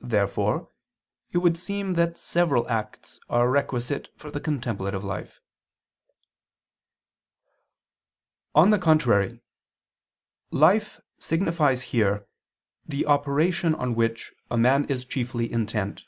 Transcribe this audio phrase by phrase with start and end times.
[0.00, 0.70] Therefore
[1.30, 5.38] it would seem that several acts are requisite for the contemplative life.
[8.56, 9.38] On the contrary,
[10.50, 12.26] Life signifies here
[12.88, 16.06] the operation on which a man is chiefly intent.